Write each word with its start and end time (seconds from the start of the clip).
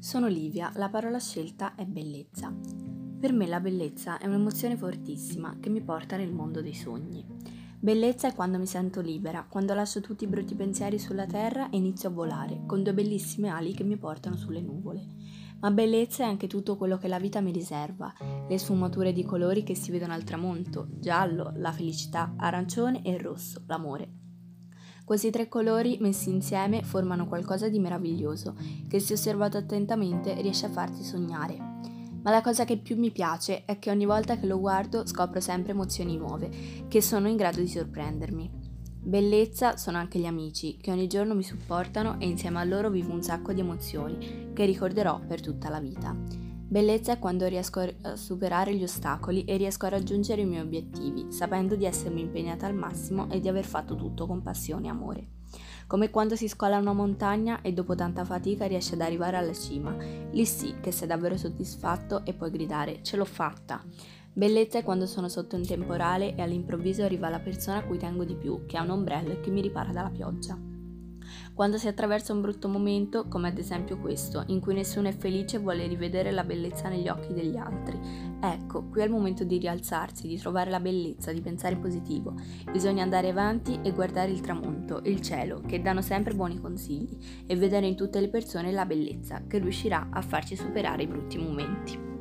Sono 0.00 0.28
Livia, 0.28 0.72
la 0.76 0.88
parola 0.88 1.18
scelta 1.18 1.74
è 1.74 1.84
bellezza. 1.84 2.50
Per 3.20 3.34
me 3.34 3.46
la 3.46 3.60
bellezza 3.60 4.16
è 4.16 4.26
un'emozione 4.26 4.74
fortissima 4.74 5.58
che 5.60 5.68
mi 5.68 5.82
porta 5.82 6.16
nel 6.16 6.32
mondo 6.32 6.62
dei 6.62 6.72
sogni. 6.72 7.22
Bellezza 7.78 8.26
è 8.26 8.34
quando 8.34 8.56
mi 8.56 8.64
sento 8.64 9.02
libera, 9.02 9.44
quando 9.46 9.74
lascio 9.74 10.00
tutti 10.00 10.24
i 10.24 10.26
brutti 10.26 10.54
pensieri 10.54 10.98
sulla 10.98 11.26
terra 11.26 11.68
e 11.68 11.76
inizio 11.76 12.08
a 12.08 12.12
volare, 12.12 12.62
con 12.64 12.82
due 12.82 12.94
bellissime 12.94 13.50
ali 13.50 13.74
che 13.74 13.84
mi 13.84 13.98
portano 13.98 14.38
sulle 14.38 14.62
nuvole. 14.62 15.04
Ma 15.60 15.70
bellezza 15.70 16.24
è 16.24 16.26
anche 16.26 16.46
tutto 16.46 16.78
quello 16.78 16.96
che 16.96 17.06
la 17.06 17.18
vita 17.18 17.42
mi 17.42 17.52
riserva, 17.52 18.10
le 18.48 18.58
sfumature 18.58 19.12
di 19.12 19.22
colori 19.22 19.62
che 19.64 19.74
si 19.74 19.90
vedono 19.90 20.14
al 20.14 20.24
tramonto, 20.24 20.88
giallo, 20.92 21.52
la 21.56 21.72
felicità, 21.72 22.32
arancione 22.38 23.02
e 23.04 23.18
rosso, 23.18 23.64
l'amore. 23.66 24.29
Questi 25.10 25.32
tre 25.32 25.48
colori 25.48 25.98
messi 25.98 26.30
insieme 26.30 26.84
formano 26.84 27.26
qualcosa 27.26 27.68
di 27.68 27.80
meraviglioso 27.80 28.54
che 28.86 29.00
se 29.00 29.14
osservato 29.14 29.56
attentamente 29.56 30.40
riesce 30.40 30.66
a 30.66 30.70
farti 30.70 31.02
sognare. 31.02 31.56
Ma 32.22 32.30
la 32.30 32.40
cosa 32.40 32.64
che 32.64 32.76
più 32.76 32.96
mi 32.96 33.10
piace 33.10 33.64
è 33.64 33.80
che 33.80 33.90
ogni 33.90 34.06
volta 34.06 34.38
che 34.38 34.46
lo 34.46 34.60
guardo 34.60 35.04
scopro 35.08 35.40
sempre 35.40 35.72
emozioni 35.72 36.16
nuove, 36.16 36.48
che 36.86 37.02
sono 37.02 37.26
in 37.26 37.34
grado 37.34 37.58
di 37.58 37.66
sorprendermi. 37.66 38.52
Bellezza 39.02 39.76
sono 39.76 39.98
anche 39.98 40.20
gli 40.20 40.26
amici, 40.26 40.76
che 40.76 40.92
ogni 40.92 41.08
giorno 41.08 41.34
mi 41.34 41.42
supportano 41.42 42.20
e 42.20 42.28
insieme 42.28 42.60
a 42.60 42.64
loro 42.64 42.88
vivo 42.88 43.12
un 43.12 43.20
sacco 43.24 43.52
di 43.52 43.58
emozioni, 43.58 44.52
che 44.52 44.64
ricorderò 44.64 45.18
per 45.26 45.40
tutta 45.40 45.68
la 45.70 45.80
vita. 45.80 46.49
Bellezza 46.70 47.10
è 47.10 47.18
quando 47.18 47.48
riesco 47.48 47.80
a 47.80 48.14
superare 48.14 48.72
gli 48.76 48.84
ostacoli 48.84 49.42
e 49.42 49.56
riesco 49.56 49.86
a 49.86 49.88
raggiungere 49.88 50.42
i 50.42 50.44
miei 50.44 50.62
obiettivi, 50.62 51.26
sapendo 51.32 51.74
di 51.74 51.84
essermi 51.84 52.20
impegnata 52.20 52.66
al 52.66 52.76
massimo 52.76 53.28
e 53.28 53.40
di 53.40 53.48
aver 53.48 53.64
fatto 53.64 53.96
tutto 53.96 54.28
con 54.28 54.40
passione 54.40 54.86
e 54.86 54.90
amore. 54.90 55.26
Come 55.88 56.10
quando 56.10 56.36
si 56.36 56.46
scola 56.46 56.78
una 56.78 56.92
montagna 56.92 57.60
e 57.60 57.72
dopo 57.72 57.96
tanta 57.96 58.24
fatica 58.24 58.66
riesci 58.66 58.94
ad 58.94 59.00
arrivare 59.00 59.36
alla 59.36 59.52
cima. 59.52 59.96
Lì 60.30 60.46
sì 60.46 60.76
che 60.80 60.92
sei 60.92 61.08
davvero 61.08 61.36
soddisfatto 61.36 62.24
e 62.24 62.34
puoi 62.34 62.52
gridare 62.52 63.02
ce 63.02 63.16
l'ho 63.16 63.24
fatta. 63.24 63.82
Bellezza 64.32 64.78
è 64.78 64.84
quando 64.84 65.06
sono 65.06 65.28
sotto 65.28 65.56
un 65.56 65.66
temporale 65.66 66.36
e 66.36 66.40
all'improvviso 66.40 67.02
arriva 67.02 67.28
la 67.28 67.40
persona 67.40 67.78
a 67.78 67.84
cui 67.84 67.98
tengo 67.98 68.22
di 68.22 68.36
più, 68.36 68.64
che 68.66 68.76
ha 68.76 68.82
un 68.84 68.90
ombrello 68.90 69.32
e 69.32 69.40
che 69.40 69.50
mi 69.50 69.60
ripara 69.60 69.90
dalla 69.90 70.10
pioggia 70.10 70.69
quando 71.54 71.78
si 71.78 71.88
attraversa 71.88 72.32
un 72.32 72.40
brutto 72.40 72.68
momento, 72.68 73.26
come 73.28 73.48
ad 73.48 73.58
esempio 73.58 73.98
questo, 73.98 74.44
in 74.46 74.60
cui 74.60 74.74
nessuno 74.74 75.08
è 75.08 75.16
felice 75.16 75.56
e 75.56 75.60
vuole 75.60 75.86
rivedere 75.86 76.30
la 76.30 76.44
bellezza 76.44 76.88
negli 76.88 77.08
occhi 77.08 77.32
degli 77.32 77.56
altri. 77.56 77.98
Ecco, 78.40 78.84
qui 78.84 79.00
è 79.00 79.04
il 79.04 79.10
momento 79.10 79.44
di 79.44 79.58
rialzarsi, 79.58 80.26
di 80.26 80.38
trovare 80.38 80.70
la 80.70 80.80
bellezza, 80.80 81.32
di 81.32 81.40
pensare 81.40 81.76
positivo. 81.76 82.34
Bisogna 82.70 83.02
andare 83.02 83.28
avanti 83.28 83.80
e 83.82 83.92
guardare 83.92 84.30
il 84.30 84.40
tramonto, 84.40 85.00
il 85.04 85.20
cielo, 85.20 85.60
che 85.66 85.82
danno 85.82 86.02
sempre 86.02 86.34
buoni 86.34 86.58
consigli, 86.58 87.16
e 87.46 87.56
vedere 87.56 87.86
in 87.86 87.96
tutte 87.96 88.20
le 88.20 88.28
persone 88.28 88.72
la 88.72 88.86
bellezza, 88.86 89.42
che 89.46 89.58
riuscirà 89.58 90.08
a 90.10 90.22
farci 90.22 90.56
superare 90.56 91.02
i 91.02 91.06
brutti 91.06 91.38
momenti. 91.38 92.19